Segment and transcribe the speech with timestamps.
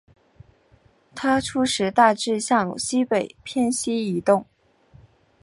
[1.13, 4.47] 它初时大致向西北偏西移动。